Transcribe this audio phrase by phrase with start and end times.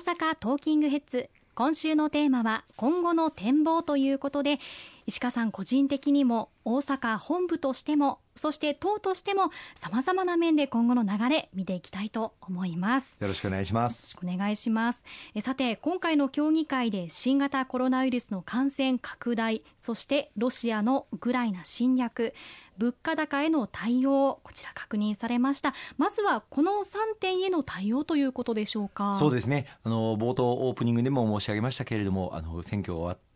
[0.00, 1.28] 阪トーキングヘッズ。
[1.54, 4.58] 今週のテーマは今後の展望ということで
[5.06, 13.18] 石川さん個人的にも大阪本部としてもそして党としてもさまざまな面で今後の流れ見ていきたいと思います。
[13.20, 14.16] よろしくお願いします。
[14.22, 15.04] お願いします。
[15.34, 22.34] えさて今回の協議会で新型コロナウイルスの感染拡大そしてロシアのウクライナ侵略
[22.78, 25.74] 物価高への対応こちら確認されました。
[25.98, 29.16] まずはこの3点への対応ということでしょうか？
[29.18, 29.66] そうですね。
[29.82, 33.29] あの冒頭オープニングでも申し上げましたけれどもあの選挙が終わって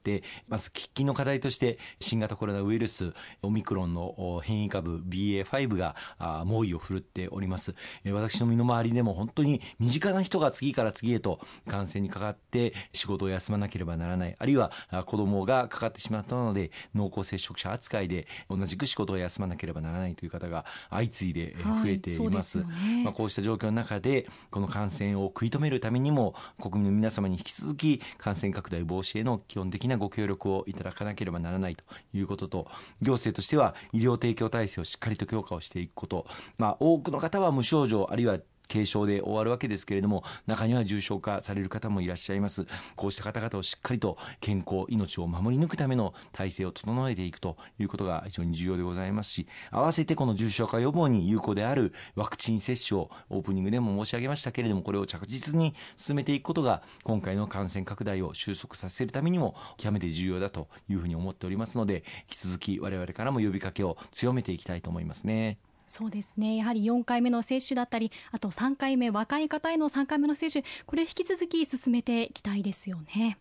[0.48, 3.12] まず喫緊の課題として新型コロナウイルス
[3.42, 5.96] オミクロンの変異株 BA.5 が
[6.44, 7.74] 猛威を振るっております。
[8.06, 14.36] 私の身の回りでも本当に身近な人が次から次へと感染にかかって仕事を休まなければならない。
[14.38, 14.72] あるいは
[15.06, 32.66] 子供がかかってしまったので濃厚接触者扱いで同じく仕事を休まなければならないという方が相次いで増えています,、はい、ね、まあ、こうした状況の中でこの感染を食い止めるためにも国民の皆様に引き続き感染拡大防止への基本的なご協力をいただかなければならないということと
[33.02, 36.26] 行政としては医療提供体制をしっかりと強化をしていくこと、
[36.58, 65.58] まあ、多くの方は無症状あるいは軽症で終わるわけですけれども中には重症化される方もいらっしゃいますこうした方々をしっかりと健康命を守り抜くための体制を整えていくということが非常に重要でございますし合わせてこの重症化予防に有効であるワクチン接種をオープニングでも申し上げましたけれどもこれを着実に進めていくことが今回の感染拡大を収束させるためにも極めて重要だというふうに思っておりますので引き続き我々からも呼びかけを強めていきたいと思いますね。
[65.94, 73.38] そうですねやはり4回目の接種だったりあと3回目若い方への3回目の接種これ引き続き進めていきたいですよね。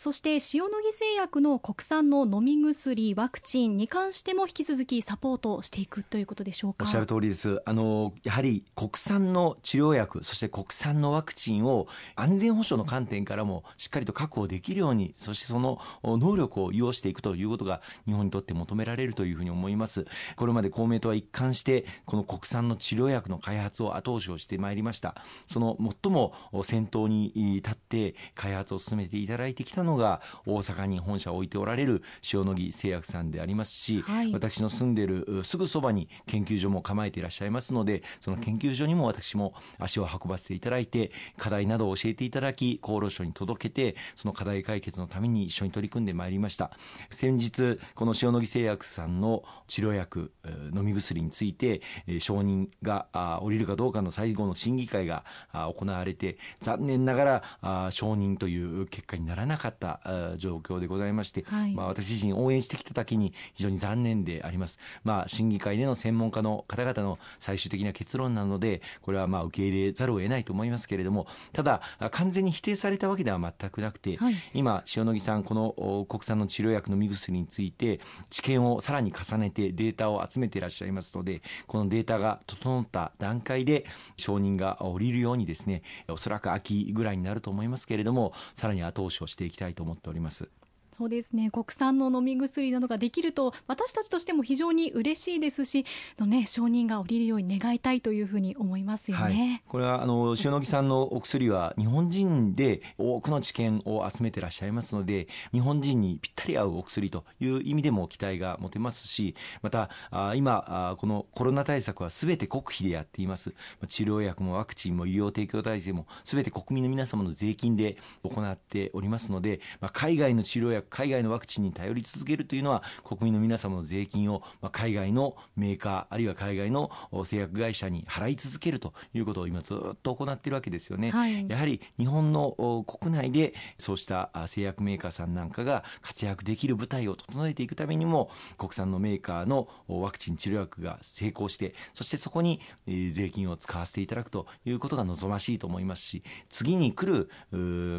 [0.00, 6.84] そして塩野義製薬の国産の飲み薬ワクチンに関しても引き続きサポートしていくということでしょうか。
[6.84, 7.60] おっしゃる通りです。
[7.64, 20.06] あのやはり国産の治療薬そして国産のワクチンを安全保障の観点からもしっかりと確保できるようにそしてその能力を要していくということが日本にとって求められるというふうに思います。
[20.36, 25.16] これまで公明党は一貫してこの国産の治療薬の開発を後押しをしてまいりました。
[25.48, 46.70] その最も先頭に立って開発を進めていただいてきたのが大阪に本社を置いておられる塩野義製薬さんでありますし、はい、私の住んでるすぐそばに研究所も構えていらっしゃいますのでその研究所にも私も足を運ばせていただいて課題などを教えていただき厚労省に届けてその課題解決のために一緒に取り組んでまいりました。
[47.10, 50.32] 先日この塩野義製薬さんの治療薬
[50.74, 51.80] 飲み薬について
[52.20, 53.06] 承認が
[53.42, 60.00] 降りるかどうかの最後の審議会が行われて残念ながら承認という結果にならなかった
[60.36, 64.78] 状況でございまして、はい、まあ、私自身応援してきただけに非常に残念であります。
[65.04, 71.80] まあ、審議会での専門家の方々の最終的な結論なので、これはまあ受け入れざるを得ないと思いますけれども、ただ、
[72.10, 78.00] 完全に否定されたわけでは全くなくて、はい、今、塩野義さん、この国産の治療薬の飲み薬について、
[78.30, 90.48] 治験をさらに重ねてデータを集めていらっしゃいますので、このデータが整った段階で承認が下りるようにですね、おそらく秋ぐらいになると思いますけれども、さらに後押しをしていきたいと思っております。
[90.92, 91.50] そうですね。
[91.50, 95.84] 国産の飲み薬などができると私たちとしても非常に嬉しいですし
[96.18, 113.54] の、ね、承認が下りるように願いたいというふうに思いますよね、はい、これはあの塩野義さんのお薬は日本人で多くの知見を集めていらっしゃいますので日本人にぴったり合うお薬という意味でも期待が持てますしまたあ今あこのコロナ対策はすべて国費でやっています。
[113.86, 126.90] 治療薬もワクチンも医療提供体制もすべて国民の皆様の税金で行っておりますので、まあ、海外の治療薬海外のワクチンに頼り続けるというのは国民の皆様の税金を、まあ、海外のメーカーあるいは海外の
[127.24, 147.30] 製薬会社に払い続けるということを今ずっと行っているわけですよね、はい、やはり日本の国内でそうした製薬メーカーさんなんかが活躍できる舞台を整えていくためにも国産のメーカーのワクチン治療薬が成功してそしてそこに税金を使わせていただくということが望ましいと思いますし次に来る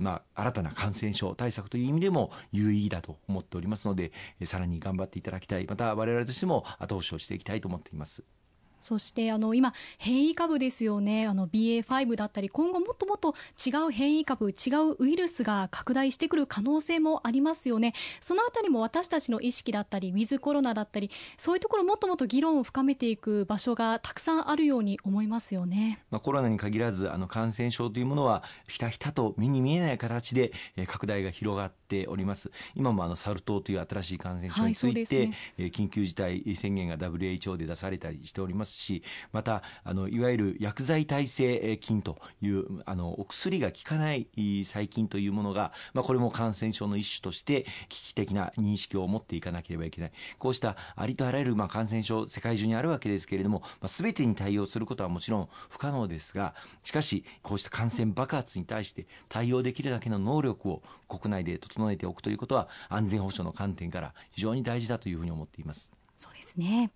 [0.01, 4.11] まあ、新たな感染症対策という意味でも有意義だと思っておりますので
[4.45, 8.23] さらに頑張っていただきたいまた我々としても後押しをしていきたいと思っています。
[8.79, 30.51] そしてあの今、変異株ですよね、あの BA.5 だったり、今後もっともっと違う変異株、違うウイルスが拡大してくる可能性もありますよね、そのあたりも私たちの意識だったり、ウィズコロナだったり、そういうところ、もっともっと議論を深めていく場所がたくさんあるように思いますよね、まあ、コロナに限らず、あの感染症というものは、ひたひたと目に見えない形で
[30.87, 32.51] 拡大が広がっております。
[32.75, 38.68] 今もあのサル痘という新しい感染症について、はいね、緊急事態宣言が WHO で出されたりしております。
[38.69, 44.27] ますしまたあのいわゆる薬剤耐性菌というあのお薬が効かない
[44.65, 65.91] 細菌というものが、まあ、これも感染症の一種として危機的な認識を持っていかなければいけないこうしたありとあらゆるまあ感染症世界中にあるわけですけれども、まあ、全てに対応することはもちろん不可能ですがしかしこうした感染爆発に対して対応できるだけの能力を国内で整えておくということは安全保障の観点から非常に大事だというふうに思っています。
[66.19, 66.91] そうですね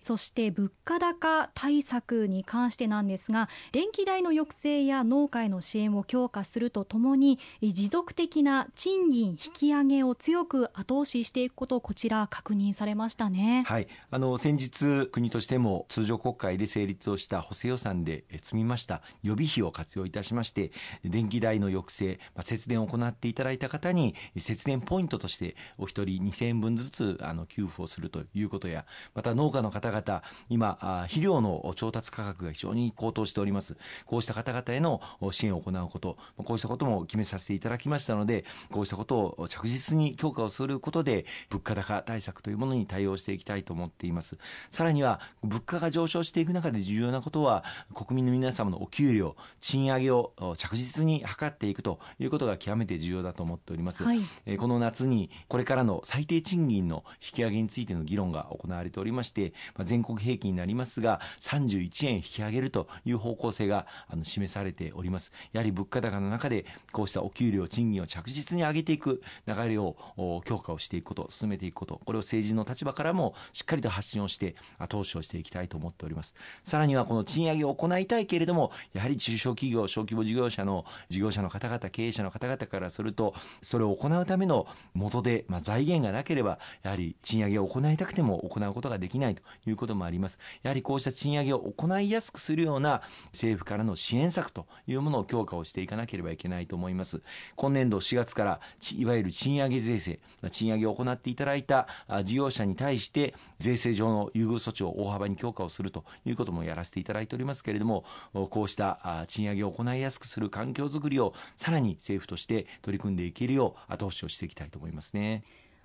[0.00, 20.72] そして物価高対策に関してなんですが電気代の抑制や農家への支援を強化するとともに持続的な賃金引き上げを強く後押ししていくことこちら確認されましたね、はい、あの先日国としても通常国会で成立をした補正予算で積みました予備費を活用いたしまして
[21.02, 28.84] 電気代の抑制、まあ、節電を行っていただいた方に節電ポイントとしてお一人2000円分ずつあの給付をするということや
[29.14, 33.76] また農家の方々、今、肥料の調達価格が非常に高騰しております。
[34.06, 35.00] こうした方々への
[35.30, 44.38] 支援を行うこと、こうしたことも決めさせていただきましたので、こうしたことを着実に強化をすることで、物価高対策というものに対応していきたいと思っています。
[44.70, 47.64] さらには、物価が上昇していく中で重要なことは、
[47.94, 54.04] 国民の皆様のお給料、賃上げを着実に図っていくということが極めて重要だと思っております。
[54.04, 54.20] はい、
[54.58, 59.33] この夏に、これからの最低賃金の引き上げについての議論が行われておりまして、
[59.76, 65.32] まあ、全国平均になりますが、31円引き上げるという方向性があの示されております。
[65.52, 69.96] やはり物価高の中で、こうしたお給料、賃金を着実に上げていく流れを
[70.44, 76.34] 強化をしていくこと、進めていくこと、これを政治の立場からもしっかりと発信をして、後押しをしていきたいと思っております。
[76.62, 90.38] さらにはこの賃上げを行いたいけれども、やはり中小企業、小規模事業者の事業者の方々、経営者の方々からすると、それを行うための元で、まあ、財源がなければ、やはり賃上げを行いたくても行うことができないないということもあります。
[90.62, 97.22] やはりこうした賃上げを行いやすくするような政府からの支援策というものを強化をしていかなければいけないと思います。
[97.56, 98.60] 今年度4月から
[98.96, 101.88] いわゆる賃上げ税制、賃上げを行っていただいた
[102.24, 108.04] 事業者に対して税制上の優遇措置を大幅に強化をするということもやらせていただいておりますけれども、
[108.50, 115.42] こうした賃上げを行いやすくする環境づくりをさらに政府として取り組んでいけるよう後押しをしていきたいと思いますね。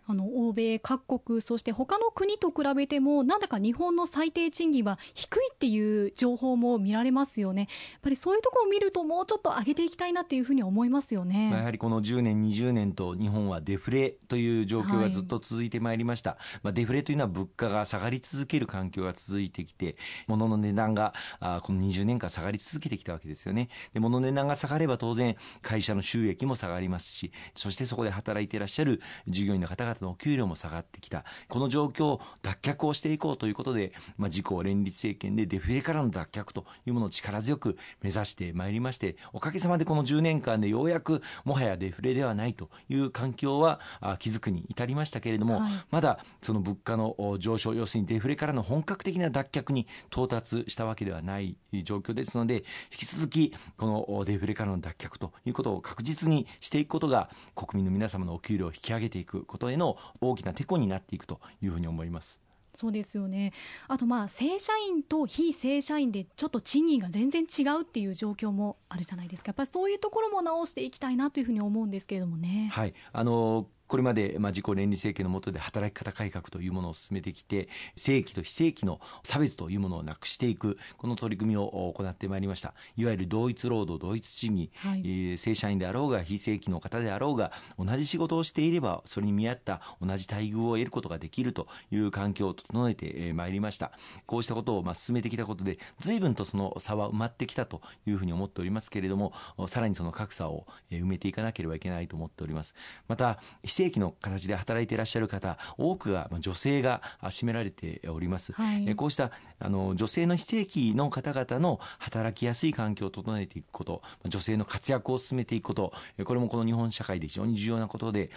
[0.09, 7.67] あの欧米各国そして他の国と比べてもなんだか日本の最低賃金は低いっていう情報も見られますよね。
[7.91, 11.51] やっぱりそういうところを見るともうちょっと上げていきたいなっていうふうに思いますよね。
[11.51, 19.95] やはりこの10年20年と日本はデフレという状況がずっと続いてまいりました、はい、まあ、デフレというのは物価が下がり続ける環境が続いてきて
[20.25, 23.69] 物の値段があこの20年間下がり続けてきたわけですよね。
[23.93, 31.23] で物の値段が下がれば当然会社の収益も下がりますしそしてそこで働いていらっしゃる従業員の方々の給料も下がってきた。
[31.47, 43.79] この状況を脱却をしていこうということで、まあ、自公連立政権でデフレからの脱却というものを力強く目指してまいりまして、おかげさまでこの10年間でようやくもはやデフレではないという環境は
[44.19, 59.88] 築くに至りましたけれども、はい、まだその物価の上昇、要するにデフレからの本格的な脱却に到達したわけではない状況ですので、引き続きこのデフレからの脱却ということを確実にしていくことが国民の皆様のお給料を引き上げていくことへの
[60.21, 62.39] 大きなてこになっていくというふうに思います。
[62.75, 63.51] そうですよね
[63.87, 72.69] あとまあ正社員と非正社員でちょっと賃金が全然違うっていう状況もあるじゃないですかやっぱりそういうところも直していきたいなというふうに思うんですけれどもね。
[72.71, 82.75] はいあのこれまで、まあ、自公連立政権の下で働き方改革というものを進めてきて、正規と非正規の差別というものをなくしていく、この取り組みを行ってまいりました。
[82.95, 93.91] いわゆる同一労働、同一賃金、はい、えー、正社員であろうが、非正規の方であろうが、同じ仕事をしていれば、それに見合った同じ待遇を得ることができるという環境を整えてまいりました。
[94.27, 99.33] こうしたことをまあ進めてきたことで、随分とその差は埋まってきたというふうに思っておりますけれども、
[99.67, 102.75] さらにその格差を埋めていかなければいけないと思っております。
[103.07, 115.93] また、非正規の形で働いていらっしゃる方多くが女性が占められております、はい、こうしたあの女性の非正規の方々の働きやすい環境を整えていくこと女性の活躍を進めていくこと
[116.25, 118.31] これもこの日本社会で非常に重要なことで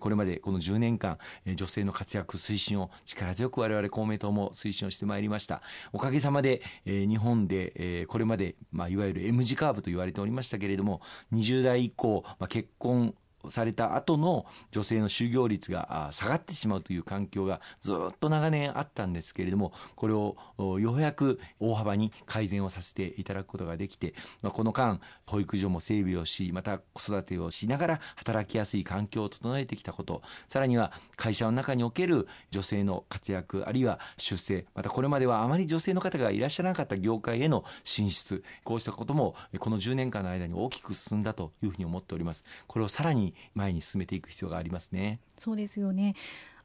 [0.00, 5.60] これまでこの10年間女性の活躍推進を力強く我々公明党も推進をしてまいりました。
[5.92, 11.02] おかげさまで日本でこれまで、まあ、いわゆる M 字カーブと言われておりましたけれども
[11.34, 13.14] 20代以降、まあ、結婚
[13.50, 20.36] された後の女性の就業率が下がってしまうという環境がずっと長年あったんですけれどもこれを
[20.78, 42.44] ようやく大幅に改善をさせていただくことができて、まあ、この間保育所も整備をしまた子育てをしながら働きやすい環境を整えてきたことさらには会社の中における女性の活躍あるいは出世またこれまではあまり女性の方がいらっしゃらなかった業界への進出こうしたこともこの10年間の間に大きく進んだというふうに思っております。
[42.66, 45.20] これをさらに前に進めていく必要がありますね。
[45.38, 46.14] そうですよね。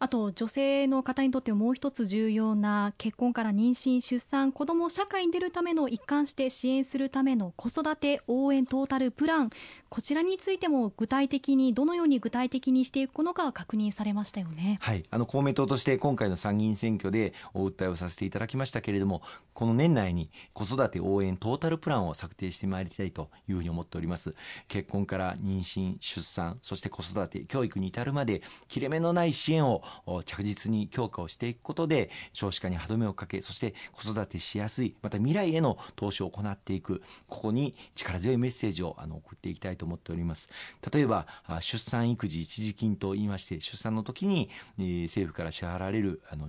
[0.02, 9.52] あと女性の方にとってもう一つ重要な結婚から妊娠出産子ども社会に出るための一貫して支援するための子育て応援トータルプラン
[9.90, 14.80] こちらについても具体的にどのように具体的にしていくのか確認されましたよね。
[14.82, 15.04] はい。
[15.12, 19.22] あの公明党として今回の参議院選挙でお訴えをさせていただきましたけれども
[19.54, 24.34] この年内に子育て応援トータルプランを策定してまいりたいというふうに思っております。
[24.68, 29.84] 結婚から妊娠出産そして子育て教育に至るまで切れ目のない支援を
[30.26, 40.50] 着実に強化をしていくことで少子化に歯止めをかけそして子育てしやすいまた未来への投資を行っていくここに力強いメッセージをあの送っていきたいと思っております。
[40.92, 41.28] 例えば
[41.60, 46.48] 出産育児一時金と言いまして出産の時に、えー、政府から支払われるあの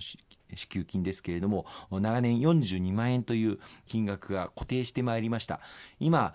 [0.54, 5.60] 支給金ですけれども長年42万円という金額が固定してまいりました。
[6.00, 6.34] 今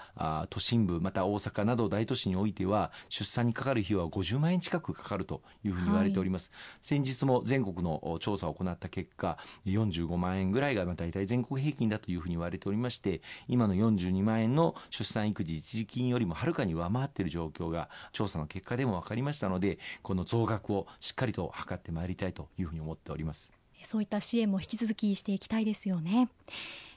[0.49, 26.29] 都心部また大阪など大都市においては出産にかかる費用は50万円近くかかるというふうに言われております、はい、先日も全国の調査を行った結果45万円ぐらいが大体全国平均だというふうに言われておりまして今の42万円の出産育児一時金よりもはるかに上回っている状況が調査の結果でも分かりましたのでこの増額をしっかりと図ってまいりたいというふうに思っておりますそういった支援も引き続きしていきたいですよね。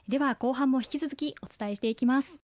[0.07, 2.39] では後半も引き続きお伝えしていきます。